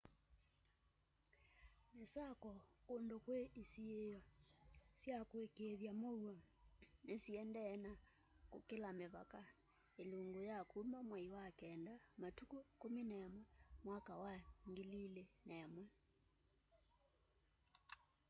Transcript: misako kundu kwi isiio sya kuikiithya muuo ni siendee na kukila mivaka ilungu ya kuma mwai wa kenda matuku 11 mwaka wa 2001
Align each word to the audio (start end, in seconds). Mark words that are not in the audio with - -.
misako 1.97 2.51
kundu 2.87 3.15
kwi 3.25 3.39
isiio 3.61 4.19
sya 4.99 5.17
kuikiithya 5.29 5.91
muuo 6.01 6.33
ni 7.05 7.15
siendee 7.23 7.73
na 7.85 7.91
kukila 8.51 8.89
mivaka 8.99 9.41
ilungu 10.01 10.39
ya 10.49 10.57
kuma 10.71 10.99
mwai 11.07 11.27
wa 11.35 11.45
kenda 11.59 11.95
matuku 12.21 12.57
11 12.81 13.41
mwaka 13.85 14.13
wa 14.23 14.33
2001 14.67 15.85